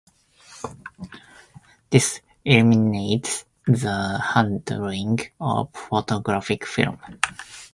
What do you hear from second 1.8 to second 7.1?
This eliminates the handling of photographic film.